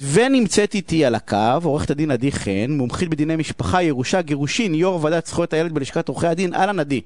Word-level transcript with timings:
ונמצאת 0.00 0.74
איתי 0.74 1.04
על 1.04 1.14
הקו 1.14 1.36
עורכת 1.64 1.90
הדין 1.90 2.10
עדי 2.10 2.32
חן, 2.32 2.66
מומחית 2.68 3.08
בדיני 3.08 3.36
משפחה, 3.36 3.82
ירושה, 3.82 4.22
גירושין, 4.22 4.74
יו"ר 4.74 5.04
ועדת 5.04 5.26
זכויות 5.26 5.52
הילד 5.52 5.72
בלשכת 5.72 6.08
עורכי 6.08 6.26
הדין. 6.26 6.54
אהלן 6.54 6.80
עדי. 6.80 7.00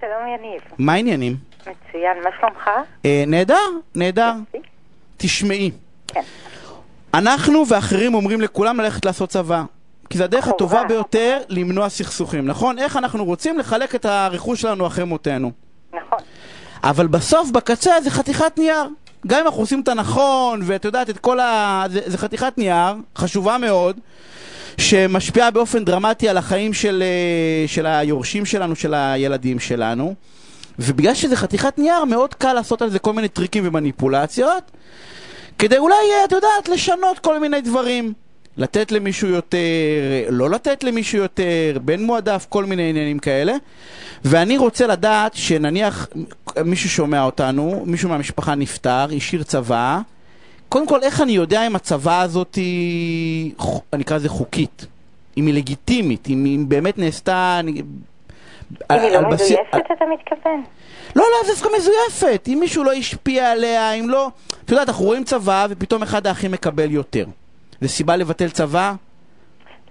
שלום 0.00 0.28
יניב. 0.38 0.60
מה 0.78 0.92
העניינים? 0.92 1.36
מצוין, 1.60 2.16
מה 2.24 2.30
שלומך? 2.40 2.70
אה, 3.04 3.24
נהדר, 3.26 3.68
נהדר. 3.94 4.32
תשמעי, 5.16 5.70
כן. 6.06 6.20
אנחנו 7.14 7.68
ואחרים 7.68 8.14
אומרים 8.14 8.40
לכולם 8.40 8.80
ללכת 8.80 9.04
לעשות 9.04 9.30
צבא. 9.30 9.62
כי 10.10 10.18
זו 10.18 10.24
הדרך. 10.24 10.48
הטובה 10.48 10.84
ביותר 10.84 11.38
למנוע 11.48 11.88
סכסוכים, 11.88 12.46
נכון? 12.46 12.78
איך 12.78 12.96
אנחנו 12.96 13.24
רוצים 13.24 13.58
לחלק 13.58 13.94
את 13.94 14.04
הרכוש 14.04 14.60
שלנו 14.60 14.86
אחרי 14.86 15.04
מותנו. 15.04 15.52
נכון. 15.92 16.18
אבל 16.82 17.06
בסוף, 17.06 17.50
בקצה, 17.50 18.00
זה 18.00 18.10
חתיכת 18.10 18.58
נייר. 18.58 18.88
גם 19.28 19.40
אם 19.40 19.46
אנחנו 19.46 19.60
עושים 19.60 19.80
את 19.80 19.88
הנכון, 19.88 20.60
ואת 20.64 20.84
יודעת, 20.84 21.10
את 21.10 21.18
כל 21.18 21.40
ה... 21.40 21.84
זה, 21.90 22.00
זה 22.06 22.18
חתיכת 22.18 22.58
נייר, 22.58 22.94
חשובה 23.16 23.58
מאוד, 23.58 23.96
שמשפיעה 24.78 25.50
באופן 25.50 25.84
דרמטי 25.84 26.28
על 26.28 26.36
החיים 26.36 26.74
של, 26.74 27.02
אה, 27.02 27.68
של 27.68 27.86
היורשים 27.86 28.44
שלנו, 28.44 28.76
של 28.76 28.94
הילדים 28.94 29.58
שלנו. 29.58 30.14
ובגלל 30.78 31.14
שזה 31.14 31.36
חתיכת 31.36 31.78
נייר, 31.78 32.04
מאוד 32.04 32.34
קל 32.34 32.52
לעשות 32.52 32.82
על 32.82 32.90
זה 32.90 32.98
כל 32.98 33.12
מיני 33.12 33.28
טריקים 33.28 33.66
ומניפולציות, 33.66 34.70
כדי 35.58 35.78
אולי, 35.78 35.94
אה, 35.94 36.24
את 36.24 36.32
יודעת, 36.32 36.68
לשנות 36.68 37.18
כל 37.18 37.38
מיני 37.38 37.60
דברים. 37.60 38.12
לתת 38.56 38.92
למישהו 38.92 39.28
יותר, 39.28 39.58
לא 40.28 40.50
לתת 40.50 40.84
למישהו 40.84 41.18
יותר, 41.18 41.78
בין 41.84 42.04
מועדף, 42.04 42.46
כל 42.48 42.64
מיני 42.64 42.90
עניינים 42.90 43.18
כאלה. 43.18 43.52
ואני 44.24 44.56
רוצה 44.56 44.86
לדעת 44.86 45.34
שנניח 45.34 46.08
מישהו 46.64 46.90
שומע 46.90 47.22
אותנו, 47.24 47.82
מישהו 47.86 48.08
מהמשפחה 48.08 48.54
נפטר, 48.54 49.06
השאיר 49.16 49.42
צוואה. 49.42 50.00
קודם 50.68 50.86
כל, 50.86 51.02
איך 51.02 51.20
אני 51.20 51.32
יודע 51.32 51.66
אם 51.66 51.76
הצוואה 51.76 52.20
הזאת 52.20 52.54
היא, 52.54 53.52
אני 53.92 54.02
אקרא 54.02 54.16
לזה 54.16 54.28
חוקית? 54.28 54.86
אם 55.36 55.46
היא 55.46 55.54
לגיטימית, 55.54 56.28
אם 56.28 56.44
היא 56.44 56.58
באמת 56.68 56.98
נעשתה... 56.98 57.56
אני- 57.60 57.82
על- 58.88 58.98
היא 59.00 59.10
לא 59.12 59.20
בסיס- 59.30 59.32
מזויפת, 59.42 59.86
אתה 59.96 60.04
מתכוון? 60.14 60.62
לא, 61.16 61.22
לא, 61.24 61.46
זה 61.46 61.52
דווקא 61.52 61.68
מזויפת. 61.78 62.48
אם 62.48 62.58
מישהו 62.60 62.84
לא 62.84 62.92
השפיע 62.92 63.50
עליה, 63.52 63.92
אם 63.92 64.08
לא... 64.10 64.30
את 64.64 64.70
יודעת, 64.70 64.88
אנחנו 64.88 65.04
רואים 65.04 65.24
צבא 65.24 65.66
ופתאום 65.70 66.02
אחד 66.02 66.26
האחים 66.26 66.52
מקבל 66.52 66.90
יותר. 66.90 67.26
זה 67.80 67.88
סיבה 67.88 68.16
לבטל 68.16 68.50
צבא? 68.50 68.94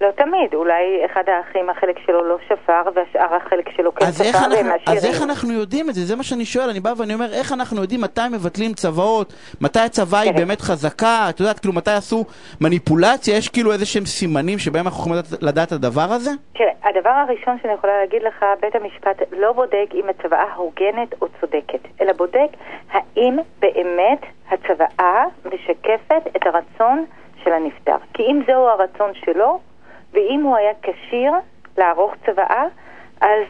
לא 0.02 0.12
תמיד, 0.12 0.54
אולי 0.54 1.06
אחד 1.06 1.24
האחים 1.28 1.70
החלק 1.70 2.00
שלו 2.06 2.24
לא 2.24 2.38
שפר 2.48 2.82
והשאר 2.96 3.36
החלק 3.36 3.70
שלו 3.76 3.96
כן 3.96 4.06
שפר 4.12 4.38
והם 4.52 4.66
אז 4.66 5.06
איך 5.06 5.16
עשירים. 5.16 5.30
אנחנו 5.30 5.54
יודעים 5.54 5.90
את 5.90 5.94
זה? 5.94 6.02
זה 6.06 6.16
מה 6.16 6.24
שאני 6.24 6.46
שואל, 6.46 6.70
אני 6.70 6.80
בא 6.80 6.94
ואני 6.98 7.14
אומר, 7.14 7.34
איך 7.34 7.54
אנחנו 7.54 7.82
יודעים 7.82 8.02
מתי 8.02 8.22
מבטלים 8.32 8.74
צוואות, 8.74 9.34
מתי 9.62 9.80
הצוואה 9.80 10.22
היא 10.22 10.32
תראה. 10.32 10.46
באמת 10.46 10.62
חזקה, 10.62 11.26
את 11.30 11.40
יודעת, 11.40 11.60
כאילו 11.60 11.74
מתי 11.74 11.92
עשו 11.92 12.26
מניפולציה, 12.62 13.38
יש 13.38 13.50
כאילו 13.50 13.72
איזה 13.74 13.86
שהם 13.86 14.06
סימנים 14.06 14.60
שבהם 14.60 14.86
אנחנו 14.86 15.00
יכולים 15.00 15.20
לדעת 15.42 15.68
את 15.68 15.72
הדבר 15.72 16.08
הזה? 16.10 16.32
תראה, 16.54 16.72
הדבר 16.84 17.10
הראשון 17.10 17.58
שאני 17.62 17.74
יכולה 17.74 17.94
להגיד 18.02 18.22
לך, 18.24 18.46
בית 18.62 18.76
המשפט 18.76 19.22
לא 19.32 19.52
בודק 19.52 19.90
אם 19.94 20.10
הצוואה 20.10 20.54
הוגנת 20.56 21.22
או 21.22 21.28
צודקת, 21.42 21.80
אלא 22.02 22.14
בודק 22.14 22.50
האם 22.92 23.38
באמת 23.60 24.22
הצוואה 24.52 25.24
משקפת 25.46 26.36
את 26.36 26.42
הרצון 26.46 27.06
של 27.44 27.54
הנפטר. 27.54 27.96
כי 28.14 28.24
אם 28.24 28.42
זהו 28.48 28.68
הרצון 28.68 29.12
שלו, 29.26 29.60
ואם 30.18 30.42
הוא 30.44 30.56
היה 30.56 30.72
כשיר 30.82 31.32
לערוך 31.78 32.14
צוואה, 32.26 32.66
אז 33.22 33.44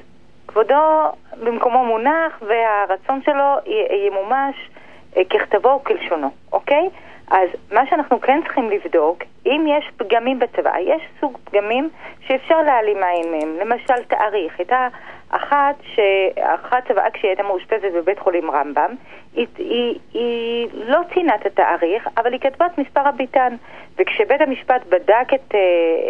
כבודו 0.48 1.12
במקומו 1.44 1.86
מונח 1.86 2.42
והרצון 2.42 3.22
שלו 3.22 3.74
ימומש 4.08 4.70
אה, 5.18 5.22
ככתבו 5.26 5.80
וכלשונו, 5.82 6.30
אוקיי? 6.52 6.90
אז 7.32 7.50
מה 7.72 7.82
שאנחנו 7.90 8.22
כן 8.22 8.40
צריכים 8.44 8.70
לבדוק, 8.70 9.24
אם 9.46 9.66
יש 9.68 9.92
פגמים 9.98 10.40
בצוואה, 10.40 10.82
יש 10.82 11.02
סוג 11.20 11.38
פגמים 11.44 11.90
שאפשר 12.28 12.62
להעלים 12.62 13.04
עין 13.04 13.32
מהם, 13.32 13.58
למשל 13.60 14.04
תאריך. 14.08 14.60
הייתה 14.60 14.88
אחת, 15.30 15.76
ש... 15.96 16.00
אחת 16.40 16.88
צוואה 16.88 17.12
כשהיא 17.12 17.30
הייתה 17.30 17.44
מאושפזת 17.44 17.92
בבית 17.96 18.20
חולים 18.20 18.52
רמב"ם, 18.52 18.96
היא, 19.34 19.48
היא, 19.58 20.00
היא 20.14 20.68
לא 20.74 21.00
ציינה 21.14 21.36
את 21.36 21.46
התאריך, 21.46 22.08
אבל 22.18 22.34
היא 22.34 22.42
כתבה 22.42 22.66
את 22.66 22.78
מספר 22.78 23.08
הביתן. 23.08 23.56
וכשבית 23.98 24.42
המשפט 24.42 24.86
בדק 24.90 25.34
את, 25.36 25.56
אה, 25.56 25.60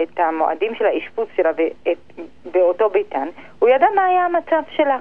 את 0.04 0.20
המועדים 0.20 0.76
של 0.76 0.86
האשפוז 0.86 1.28
שלה 1.36 1.52
ואת, 1.58 1.98
באותו 2.52 2.90
ביתן, 2.90 3.28
הוא 3.60 3.70
ידע 3.70 3.86
מה 3.96 4.06
היה 4.06 4.26
המצב 4.26 4.62
שלה. 4.76 4.98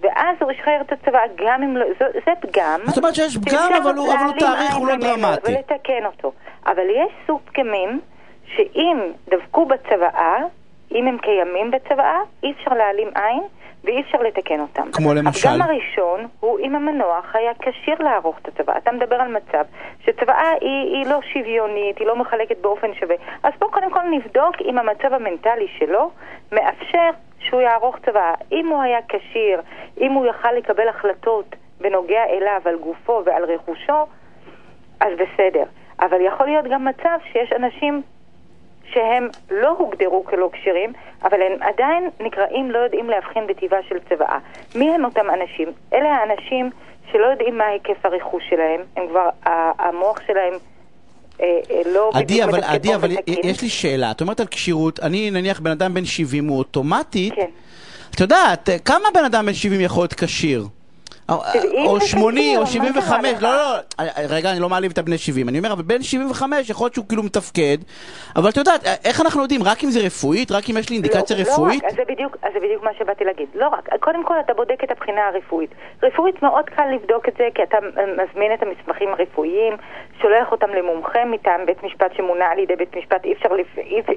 ואז 0.00 0.36
הוא 0.40 0.50
השחרר 0.50 0.80
את 0.80 0.92
הצבא, 0.92 1.18
גם 1.36 1.62
אם 1.62 1.76
לא... 1.76 1.86
זה, 1.98 2.04
זה 2.26 2.32
פגם. 2.40 2.80
זאת 2.86 2.98
אומרת 2.98 3.14
שיש 3.14 3.36
פגם, 3.36 3.70
אבל 3.82 3.96
הוא- 3.96 4.12
אבל 4.12 4.24
הוא 4.26 4.34
תאריך, 4.38 4.74
הוא 4.76 4.88
לא 4.88 4.96
דרמטי. 4.96 5.52
ולתקן 5.52 6.06
אותו. 6.06 6.32
אבל 6.66 6.82
יש 6.90 7.12
סוג 7.26 7.40
פגמים 7.44 8.00
שאם 8.56 8.98
דבקו 9.28 9.66
בצוואה, 9.66 10.36
אם 10.94 11.06
הם 11.06 11.18
קיימים 11.18 11.70
בצוואה, 11.70 12.20
אי 12.42 12.52
אפשר 12.52 12.74
להעלים 12.74 13.08
עין 13.14 13.42
ואי 13.84 14.00
אפשר 14.00 14.18
לתקן 14.18 14.60
אותם. 14.60 14.92
כמו 14.92 15.14
למשל? 15.14 15.48
הפגם 15.48 15.62
הראשון 15.62 16.26
הוא 16.40 16.58
אם 16.58 16.74
המנוח 16.74 17.34
היה 17.34 17.52
כשיר 17.58 17.94
לערוך 17.98 18.38
את 18.42 18.48
הצוואה. 18.48 18.78
אתה 18.78 18.92
מדבר 18.92 19.16
על 19.16 19.28
מצב 19.36 19.64
שצוואה 20.04 20.50
היא, 20.60 20.96
היא 20.96 21.06
לא 21.06 21.20
שוויונית, 21.32 21.98
היא 21.98 22.06
לא 22.06 22.16
מחלקת 22.16 22.58
באופן 22.60 22.94
שווה. 22.94 23.16
אז 23.42 23.52
בואו 23.58 23.70
קודם 23.70 23.90
כל 23.90 24.00
נבדוק 24.10 24.56
אם 24.64 24.78
המצב 24.78 25.12
המנטלי 25.12 25.68
שלו 25.78 26.10
מאפשר 26.52 27.10
שהוא 27.38 27.60
יערוך 27.60 27.96
צוואה. 28.06 28.34
אם 28.52 28.66
הוא 28.66 28.82
היה 28.82 28.98
כשיר, 29.08 29.60
אם 30.00 30.12
הוא 30.12 30.26
יכל 30.26 30.52
לקבל 30.52 30.88
החלטות 30.88 31.56
בנוגע 31.80 32.24
אליו, 32.24 32.60
על 32.64 32.76
גופו 32.76 33.22
ועל 33.24 33.44
רכושו, 33.44 34.06
אז 35.00 35.12
בסדר. 35.12 35.64
אבל 36.00 36.20
יכול 36.20 36.46
להיות 36.46 36.64
גם 36.70 36.84
מצב 36.84 37.18
שיש 37.32 37.52
אנשים 37.52 38.02
שהם 38.92 39.28
לא 39.50 39.68
הוגדרו 39.78 40.24
כלא 40.24 40.50
כשרים, 40.52 40.92
אבל 41.22 41.42
הם 41.42 41.62
עדיין 41.62 42.08
נקראים 42.20 42.70
לא 42.70 42.78
יודעים 42.78 43.10
להבחין 43.10 43.46
בטבעה 43.46 43.80
של 43.88 43.96
צוואה. 44.08 44.38
מי 44.74 44.90
הם 44.94 45.04
אותם 45.04 45.26
אנשים? 45.30 45.68
אלה 45.92 46.08
האנשים 46.08 46.70
שלא 47.12 47.26
יודעים 47.26 47.58
מה 47.58 47.64
היקף 47.64 48.06
הרכוש 48.06 48.42
שלהם, 48.50 48.80
הם 48.96 49.08
כבר, 49.08 49.28
המוח 49.78 50.20
שלהם 50.26 50.52
אה, 51.40 51.46
אה, 51.70 51.82
לא 51.92 52.10
עדי, 52.14 52.44
אבל, 52.44 52.60
עדי, 52.64 52.94
אבל. 52.94 53.10
יש 53.26 53.62
לי 53.62 53.68
שאלה. 53.68 54.10
את 54.10 54.20
אומרת 54.20 54.40
על 54.40 54.46
כשירות, 54.46 55.00
אני 55.00 55.30
נניח 55.30 55.60
בן 55.60 55.70
אדם 55.70 55.94
בן 55.94 56.04
70, 56.04 56.48
הוא 56.48 56.58
אוטומטית, 56.58 57.34
כן. 57.34 57.46
את 58.14 58.20
יודעת, 58.20 58.68
כמה 58.84 59.08
בן 59.14 59.24
אדם 59.24 59.46
בן 59.46 59.54
70 59.54 59.80
יכול 59.80 60.02
להיות 60.02 60.14
כשיר? 60.14 60.64
או- 61.30 61.40
70 61.52 61.86
או 61.86 62.00
זה 62.00 62.06
80 62.06 62.34
כשיר, 62.44 62.56
או 62.56 62.60
מה 62.62 62.66
75, 62.66 63.08
קרה 63.08 63.32
לך? 63.32 63.42
לא, 63.42 63.50
לא, 63.98 64.04
רגע, 64.28 64.50
אני 64.50 64.60
לא 64.60 64.68
מעליב 64.68 64.92
את 64.92 64.98
הבני 64.98 65.18
70, 65.18 65.48
אני 65.48 65.58
אומר, 65.58 65.72
אבל 65.72 65.82
בן 65.82 66.02
75 66.02 66.70
יכול 66.70 66.84
להיות 66.84 66.94
שהוא 66.94 67.04
כאילו 67.08 67.22
מתפקד, 67.22 67.78
אבל 68.36 68.48
את 68.50 68.56
יודעת, 68.56 68.80
איך 69.04 69.20
אנחנו 69.20 69.42
יודעים, 69.42 69.62
רק 69.62 69.84
אם 69.84 69.90
זה 69.90 70.00
רפואית, 70.00 70.52
רק 70.52 70.70
אם 70.70 70.76
יש 70.78 70.90
לי 70.90 70.96
אינדיקציה 70.96 71.36
לא, 71.36 71.42
רפואית? 71.42 71.82
לא 71.82 71.88
רק, 71.88 71.92
אז 71.92 71.96
זה, 71.96 72.60
בדיוק, 72.60 72.82
מה 72.82 72.90
שבאתי 72.98 73.24
להגיד. 73.24 73.48
לא 73.54 73.68
רק, 73.68 73.88
קודם 74.00 74.24
כל 74.24 74.34
אתה 74.44 74.54
בודק 74.54 74.84
את 74.84 74.90
הבחינה 74.90 75.20
הרפואית. 75.28 75.70
רפואית 76.02 76.42
מאוד 76.42 76.64
קל 76.64 76.86
לבדוק 76.94 77.28
את 77.28 77.34
זה, 77.38 77.48
כי 77.54 77.62
אתה 77.62 77.76
מזמין 78.22 78.54
את 78.54 78.62
המסמכים 78.62 79.08
הרפואיים, 79.08 79.74
שולח 80.22 80.52
אותם 80.52 80.68
למומחה 80.70 81.24
מטעם 81.24 81.66
בית 81.66 81.82
משפט 81.82 82.14
שמונה 82.16 82.44
על 82.52 82.58
ידי 82.58 82.76
בית 82.76 82.96
משפט, 82.96 83.24
אי 83.24 83.32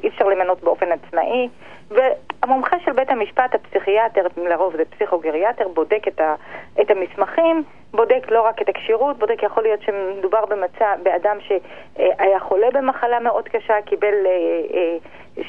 אפשר 0.08 0.26
למנות 0.28 0.64
באופן 0.64 0.86
עצמאי, 0.92 1.48
והמומחה 1.92 2.78
של 2.86 2.92
בית 2.92 3.10
המשפט, 3.10 3.56
הפסיכיאטר, 3.56 4.22
לרוב 4.38 4.78
זה 4.78 4.84
פסיכוגריאטר, 4.86 5.68
בודק 5.68 6.08
את, 6.08 6.22
ה... 6.22 6.36
את 6.82 6.92
המסמכים, 6.92 7.64
בודק 7.94 8.26
לא 8.30 8.42
רק 8.42 8.62
את 8.62 8.70
הכשירות, 8.70 9.20
בודק, 9.20 9.44
יכול 9.44 9.64
להיות 9.64 9.80
שמדובר 9.82 10.46
במצב, 10.46 10.96
באדם 11.04 11.38
שהיה 11.48 12.40
חולה 12.40 12.68
במחלה 12.74 13.20
מאוד 13.20 13.48
קשה, 13.50 13.74
קיבל 13.86 14.14
אה, 14.26 14.32
אה, 14.74 14.98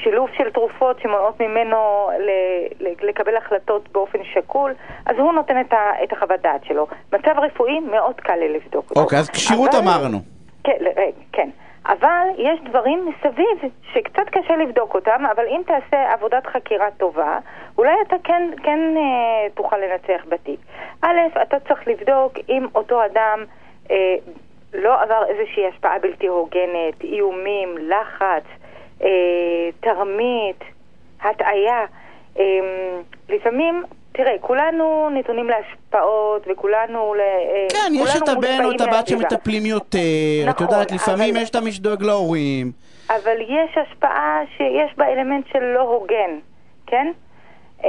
שילוב 0.03 0.29
של 0.37 0.49
תרופות 0.51 0.99
שמונעות 0.99 1.39
ממנו 1.39 2.09
ל- 2.19 2.83
ל- 2.87 3.09
לקבל 3.09 3.37
החלטות 3.37 3.89
באופן 3.91 4.19
שקול, 4.33 4.73
אז 5.05 5.15
הוא 5.17 5.33
נותן 5.33 5.61
את, 5.61 5.73
ה- 5.73 6.03
את 6.03 6.13
החוות 6.13 6.41
דעת 6.41 6.65
שלו. 6.65 6.87
מצב 7.13 7.31
רפואי 7.37 7.79
מאוד 7.79 8.15
קל 8.15 8.35
לי 8.35 8.49
לבדוק 8.53 8.89
אותו. 8.89 9.01
אוקיי, 9.01 9.19
אז 9.19 9.29
כשירות 9.29 9.69
אבל- 9.73 9.83
אמרנו. 9.83 10.17
כן, 10.63 10.77
אה, 10.97 11.03
כן. 11.31 11.49
אבל 11.85 12.27
יש 12.37 12.59
דברים 12.69 13.05
מסביב 13.05 13.71
שקצת 13.93 14.29
קשה 14.31 14.55
לבדוק 14.55 14.95
אותם, 14.95 15.23
אבל 15.35 15.45
אם 15.47 15.61
תעשה 15.65 16.13
עבודת 16.13 16.47
חקירה 16.47 16.91
טובה, 16.91 17.39
אולי 17.77 17.93
אתה 18.07 18.15
כן, 18.23 18.49
כן 18.63 18.79
אה, 18.97 19.49
תוכל 19.53 19.77
לנצח 19.77 20.25
בתיק. 20.29 20.59
א', 21.01 21.17
אתה 21.41 21.59
צריך 21.59 21.87
לבדוק 21.87 22.33
אם 22.49 22.65
אותו 22.75 23.05
אדם 23.05 23.43
אה, 23.91 24.15
לא 24.73 25.01
עבר 25.01 25.23
איזושהי 25.27 25.67
השפעה 25.67 25.99
בלתי 25.99 26.27
הוגנת, 26.27 27.03
איומים, 27.03 27.75
לחץ, 27.77 28.43
אה, 29.03 29.69
תרמית, 29.79 30.63
הטעיה. 31.21 31.85
אה, 32.39 32.43
לפעמים, 33.29 33.83
תראה, 34.17 34.31
כולנו 34.41 35.09
נתונים 35.09 35.49
להשפעות 35.49 36.45
וכולנו... 36.51 37.13
ל- 37.13 37.19
אה, 37.19 37.67
כן, 37.69 37.93
יש 37.95 38.15
את 38.15 38.27
הבן 38.29 38.63
או 38.65 38.71
את 38.71 38.81
הבת. 38.81 39.07
שמטפלים 39.07 39.65
יותר, 39.65 39.99
את 40.43 40.47
נכון, 40.47 40.67
יודעת, 40.67 40.91
לפעמים 40.91 41.33
אבל- 41.35 41.43
יש 41.43 41.49
את 41.49 41.55
מי 41.55 41.71
שדואג 41.71 42.03
להורים. 42.03 42.71
אבל 43.09 43.37
יש 43.41 43.77
השפעה 43.77 44.41
שיש 44.57 44.97
בה 44.97 45.05
אלמנט 45.13 45.45
של 45.53 45.59
לא 45.63 45.81
הוגן, 45.81 46.39
כן? 46.87 47.11
אמ, 47.83 47.87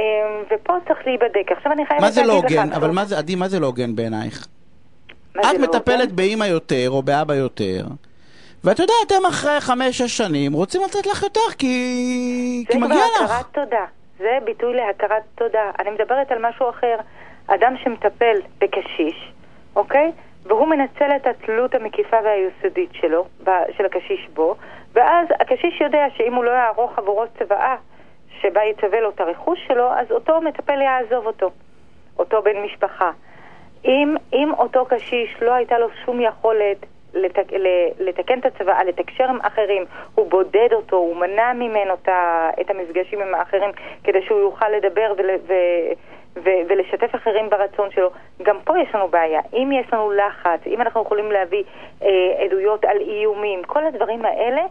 ופה 0.51 0.73
צריך 0.89 0.99
להיבדק. 1.07 1.53
עכשיו 1.57 1.73
אני 1.73 1.87
חייבת 1.87 2.03
מה 2.03 2.11
זה 2.11 2.23
לא 2.23 2.33
הוגן? 2.33 2.73
אבל 2.73 2.91
מה 2.91 3.05
זה, 3.05 3.19
עדי, 3.19 3.35
מה 3.35 3.49
זה 3.49 3.61
לא 3.61 3.67
הוגן 3.67 3.97
בעינייך? 3.97 4.47
זה 5.35 5.41
את 5.41 5.59
לא 5.59 5.63
מטפלת? 5.63 6.13
באימא 6.13 6.45
יותר 6.45 6.91
או 6.91 7.03
באבא 7.03 7.35
יותר, 7.35 7.85
ואת 8.65 8.79
יודעת, 8.79 8.97
אתם 9.07 9.27
אחרי 9.29 9.61
חמש-שש 9.61 10.17
שנים 10.17 10.53
רוצים 10.53 10.81
לתת 10.85 11.07
לך 11.07 11.23
יותר 11.23 11.41
כי, 11.59 11.67
כי 12.69 12.73
זה 12.73 12.79
מגיע 12.79 12.97
כבר 13.17 13.25
לך. 13.25 13.31
הכרת 13.31 13.47
תודה. 13.55 13.85
זה 14.19 14.39
ביטוי 14.45 14.75
להכרת 14.75 15.23
תודה. 15.35 15.71
אני 15.79 15.91
מדברת 15.91 16.33
על 16.33 16.39
משהו 16.49 16.71
אחר. 16.71 16.97
אדם 17.47 17.75
שמטפל 17.77 18.37
בקשיש, 18.59 19.33
אוקיי? 19.77 20.13
והוא 20.45 20.69
מנצל 20.69 21.17
את 21.17 21.27
התלות 21.27 21.75
המקיפה 21.75 22.17
והיסודית 22.25 22.91
שלו, 22.93 23.25
ב- 23.45 23.73
של 23.77 23.85
הקשיש 23.85 24.29
בו, 24.35 24.55
ואז 24.93 25.29
הקשיש 25.41 25.81
יודע 25.81 26.07
שאם 26.17 26.35
הוא 26.35 26.45
לא 26.45 26.51
יערוך 26.51 26.99
עבורו 26.99 27.25
צוואה 27.39 27.77
שבה 28.41 28.65
יצווה 28.65 29.01
לו 29.01 29.11
את 29.11 29.21
הרכוש 29.21 29.59
שלו, 29.69 29.93
אז 29.93 30.11
אותו 30.11 30.41
מטפל 30.41 30.81
יעזוב 30.81 31.27
אותו, 31.27 31.51
אותו 32.19 32.43
בן 32.43 32.57
משפחה. 32.65 33.11
אם, 33.85 34.15
אם 34.33 34.53
אותו 34.59 34.87
קשיש 34.87 35.37
לא 35.43 35.53
הייתה 35.53 35.79
לו 35.79 35.89
שום 36.05 36.21
יכולת 36.21 36.87
לתק, 37.17 37.45
לתקן 37.99 38.39
את 38.39 38.47
הצוואה, 38.47 38.85
לתקשר 38.85 39.25
עם 39.25 39.39
אחרים, 39.41 39.85
הוא 40.15 40.31
בודד 40.31 40.69
אותו, 40.73 40.97
הוא 40.97 41.17
מנע 41.17 41.53
ממנו 41.53 41.95
את, 42.61 42.71
המפגשים 42.71 43.21
עם 43.23 43.35
האחרים 43.35 43.71
כדי 44.05 44.23
שהוא 44.23 44.41
יוכל 44.41 44.69
לדבר 44.69 45.13
ול, 45.17 45.31
ו, 45.47 45.55
ו, 46.37 46.51
ולשתף 46.69 47.15
אחרים 47.15 47.51
ברצון 47.51 47.91
שלו. 47.91 48.11
גם 48.43 48.57
פה 48.65 48.79
יש 48.79 48.95
לנו 48.95 49.09
בעיה. 49.09 49.41
אם 49.53 49.71
יש 49.73 49.93
לנו 49.93 50.13
לחץ, 50.13 50.61
אם 50.67 50.81
אנחנו 50.81 51.03
יכולים 51.03 51.33
להביא 51.33 51.63
אה, 52.03 52.09
עדויות 52.45 52.85
על 52.85 52.97
איומים, 53.01 53.63
כל 53.63 53.87
הדברים 53.87 54.25
האלה 54.25 54.63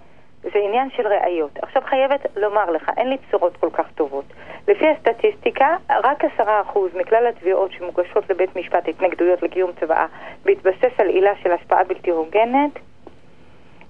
זה 0.53 0.59
עניין 0.59 0.89
של 0.89 1.07
ראיות. 1.07 1.59
עכשיו 1.61 1.81
חייבת 1.85 2.25
לומר 2.35 2.71
לך, 2.71 2.91
אין 2.97 3.09
לי 3.09 3.17
בשורות 3.27 3.57
כל 3.57 3.69
כך 3.73 3.85
טובות. 3.95 4.25
לפי 4.67 4.85
הסטטיסטיקה, 4.89 5.77
רק 5.89 6.23
עשרה 6.25 6.61
אחוז 6.61 6.91
מכלל 6.95 7.27
התביעות 7.27 7.71
שמוגשות 7.71 8.29
לבית 8.29 8.55
משפט 8.55 8.87
התנגדויות 8.87 9.43
לקיום 9.43 9.71
צוואה 9.79 10.05
בהתבסס 10.45 10.99
על 10.99 11.07
עילה 11.09 11.31
של 11.43 11.51
השפעה 11.51 11.83
בלתי 11.83 12.11
הוגנת, 12.11 12.71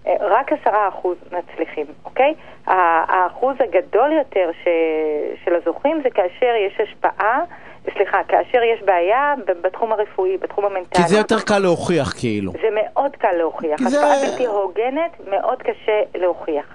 אה, 0.08 0.16
רק 0.20 0.52
עשרה 0.54 0.88
אחוז 0.88 1.18
מצליחים, 1.32 1.86
אוקיי? 2.06 2.34
האחוז 2.68 3.56
הגדול 3.60 4.12
יותר 4.12 4.50
ש... 4.64 4.68
של 5.44 5.56
הזוכים 5.56 6.02
זה 6.04 6.10
כאשר 6.10 6.54
יש 6.68 6.80
השפעה, 6.80 7.40
סליחה, 7.94 8.18
כאשר 8.28 8.60
יש 8.76 8.84
בעיה 8.86 9.34
בתחום 9.62 9.92
הרפואי, 9.92 10.38
בתחום 10.38 10.66
המנטלי. 10.66 11.04
כי 11.04 11.10
זה 11.10 11.18
יותר 11.18 11.40
קל 11.40 11.60
להוכיח 11.60 12.14
כאילו. 12.18 12.52
זה 12.52 12.68
מאוד 12.76 13.12
קל 13.20 13.32
להוכיח. 13.38 13.78
כי 13.78 13.90
זה- 13.90 13.98
השפעה 14.06 14.30
בלתי 14.32 14.46
הוגנת, 14.46 15.12
מאוד 15.30 15.62
קשה 15.62 16.02
להוכיח. 16.22 16.66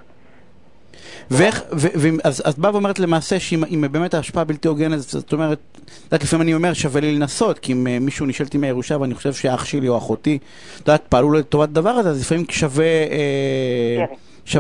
ואיך, 1.31 1.63
ו, 1.73 1.87
ו, 1.97 2.09
אז 2.25 2.59
באה 2.59 2.73
ואומרת 2.73 2.99
למעשה 2.99 3.41
שאם 3.41 3.65
אם 3.65 3.85
באמת 3.93 4.15
ההשפעה 4.15 4.45
בלתי 4.45 4.69
הוגנת, 4.69 4.99
זאת 4.99 5.33
אומרת, 5.33 5.59
את 5.85 6.05
יודעת, 6.05 6.23
לפעמים 6.23 6.43
אני 6.43 6.55
אומר 6.55 6.73
שווה 6.73 7.01
לי 7.01 7.13
לנסות, 7.17 7.59
כי 7.59 7.73
אם 7.73 7.87
אה, 7.87 7.99
מישהו 8.01 8.27
נשאל 8.27 8.47
אותי 8.47 8.59
מהירושה 8.59 9.01
ואני 9.01 9.15
חושב 9.15 9.33
שאח 9.33 9.65
שלי 9.65 9.89
או 9.89 9.97
אחותי, 9.97 10.39
את 10.75 10.89
יודעת, 10.89 11.03
פעלו 11.09 11.33
לטובת 11.33 11.69
הדבר 11.69 11.91
הזה, 11.91 12.09
אז 12.09 12.21
לפעמים 12.21 12.45
שווה, 12.51 12.85
אה, 12.87 14.05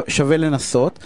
שווה 0.08 0.36
לנסות. 0.36 0.98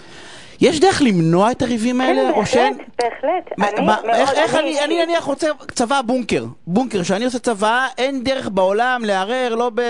יש 0.61 0.79
דרך 0.79 1.01
למנוע 1.01 1.51
את 1.51 1.61
הריבים 1.61 2.01
האלה, 2.01 2.21
כן, 2.21 2.39
או 2.39 2.45
שאין... 2.45 2.73
בהחלט, 2.73 3.23
בהחלט. 3.57 3.77
אני 3.77 3.85
מה- 3.85 3.97
מאוד- 4.05 4.15
איך, 4.15 4.33
איך 4.33 4.55
אני, 4.55 4.83
אני 4.85 5.05
נניח 5.05 5.23
רוצה 5.23 5.47
צבא 5.71 6.01
בונקר, 6.05 6.43
בונקר, 6.67 7.03
שאני 7.03 7.25
עושה 7.25 7.39
צבא, 7.39 7.87
אין 7.97 8.23
דרך 8.23 8.49
בעולם 8.49 9.01
לערער, 9.05 9.55
לא, 9.55 9.69
ב, 9.75 9.81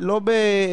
לא 0.00 0.20
ב, 0.24 0.30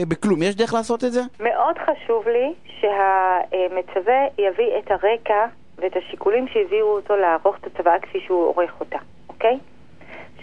בכלום, 0.07 0.43
יש 0.43 0.55
דרך 0.55 0.73
לעשות 0.73 1.03
את 1.03 1.11
זה? 1.11 1.21
מאוד 1.39 1.75
חשוב 1.77 2.23
לי 2.27 2.53
שהמצווה 2.79 4.15
יביא 4.37 4.67
את 4.79 4.91
הרקע 4.91 5.45
ואת 5.77 5.91
השיקולים 5.97 6.45
שהביאו 6.53 6.87
אותו 6.95 7.15
לערוך 7.15 7.55
את 7.61 7.67
הצוואה 7.67 7.99
כפי 7.99 8.17
שהוא 8.27 8.45
עורך 8.47 8.71
אותה, 8.79 8.97
אוקיי? 9.29 9.57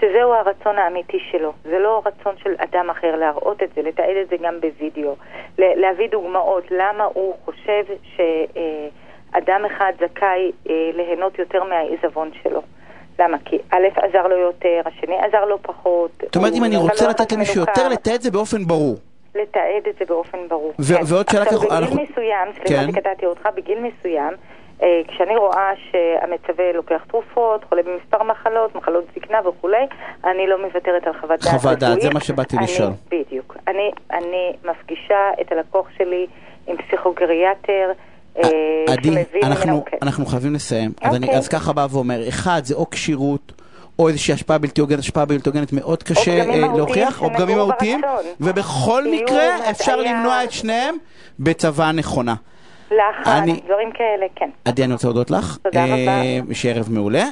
שזהו 0.00 0.32
הרצון 0.32 0.78
האמיתי 0.78 1.18
שלו. 1.30 1.52
זה 1.64 1.78
לא 1.78 2.02
רצון 2.06 2.34
של 2.42 2.54
אדם 2.58 2.90
אחר 2.90 3.16
להראות 3.16 3.62
את 3.62 3.68
זה, 3.76 3.82
לתעד 3.82 4.16
את 4.22 4.28
זה 4.28 4.36
גם 4.36 4.54
בווידאו, 4.60 5.14
להביא 5.58 6.08
דוגמאות 6.08 6.64
למה 6.70 7.04
הוא 7.04 7.34
חושב 7.44 7.84
שאדם 8.16 9.64
אחד 9.64 9.92
זכאי 10.00 10.52
אה, 10.70 10.90
ליהנות 10.94 11.38
יותר 11.38 11.64
מהעיזבון 11.64 12.30
שלו. 12.42 12.62
למה? 13.18 13.36
כי 13.44 13.58
א' 13.70 13.86
עזר 13.96 14.26
לו 14.26 14.36
יותר, 14.36 14.80
השני 14.84 15.16
עזר 15.18 15.44
לו 15.44 15.62
פחות. 15.62 16.10
זאת 16.22 16.36
אומרת, 16.36 16.52
אם 16.58 16.64
אני 16.64 16.76
רוצה 16.76 17.04
לו 17.04 17.10
לתת 17.10 17.32
למישהו. 17.32 17.60
יותר, 17.60 17.88
לתעד 17.88 18.14
את 18.14 18.22
זה 18.22 18.30
באופן 18.30 18.64
ברור. 18.64 18.96
לתעד 19.34 19.86
את 19.88 19.94
זה 19.98 20.04
באופן 20.08 20.38
ברור. 20.48 20.72
ו- 20.80 21.06
ועוד 21.08 21.28
שאלה 21.28 21.42
עכשיו, 21.42 21.58
ככה, 21.58 21.66
בגיל 21.66 21.78
אנחנו- 21.78 22.02
מסוים, 22.02 22.48
סליחה 22.52 22.82
כן. 22.86 22.92
שקטעתי 22.92 23.26
אותך, 23.26 23.48
בגיל 23.54 23.78
מסוים, 23.80 24.34
כשאני 24.78 25.36
רואה 25.36 25.70
שהמצווה 25.90 26.72
לוקח 26.72 27.00
תרופות, 27.08 27.64
חולה 27.68 27.82
במספר 27.82 28.22
מחלות, 28.22 28.74
מחלות 28.74 29.04
זקנה 29.16 29.48
וכולי, 29.48 29.86
אני 30.24 30.46
לא 30.46 30.62
מוותרת 30.62 31.06
על 31.06 31.12
חוות 31.20 31.40
דעת 31.40 31.60
חוות 31.60 31.78
דעת. 31.78 32.00
זה 32.00 32.10
מה 32.10 32.20
שבאתי 32.20 32.56
לשאול. 32.62 32.90
בדיוק. 33.10 33.56
אני, 33.68 33.90
אני 34.12 34.52
מפגישה 34.64 35.30
את 35.40 35.52
הלקוח 35.52 35.86
שלי 35.98 36.26
עם 36.66 36.76
פסיכוגריאטר, 36.76 37.92
אה, 38.44 38.50
עדי, 38.92 39.24
אנחנו. 39.42 39.84
אנחנו 40.02 40.26
חייבים 40.26 40.54
לסיים. 40.54 40.92
אז, 41.02 41.14
אני, 41.14 41.26
אוקיי. 41.26 41.38
אז 41.38 41.48
ככה 41.48 41.72
בא 41.72 41.86
ואומר, 41.90 42.28
אחד, 42.28 42.60
זה 42.64 42.74
או 42.74 42.90
כשירות, 42.90 43.52
או 43.98 44.08
איזושהי 44.08 44.34
השפעה 44.34 44.58
בלתי 44.58 44.80
הוגנת, 44.80 44.98
השפעה 44.98 45.24
בלתי 45.24 45.48
הוגנת 45.48 45.72
מאוד 45.72 46.02
קשה 46.02 46.40
אה, 46.40 46.58
להוכיח, 46.76 47.22
או 47.22 47.30
פגמים 47.30 47.56
מהותיים. 47.56 48.00
ובכל 48.40 49.04
מקרה 49.10 49.70
אפשר. 49.70 49.96
למנוע 49.96 50.44
את 50.44 50.52
שניהם 50.52 50.94
בצבא 51.40 51.92
נכונה. 51.92 52.34
לחץ, 52.90 53.28
אני- 53.28 53.60
דברים 53.66 53.90
כאלה, 53.92 54.26
כן. 54.36 54.50
עדי, 54.64 54.84
אני 54.84 54.92
רוצה 54.92 55.06
להודות 55.08 55.30
לך. 55.30 55.56
תודה 55.62 55.84
רבה. 55.84 55.96
אה, 55.96 56.38
שיהיה 56.52 56.74
ערב 56.74 56.86
מעולה. 56.92 57.24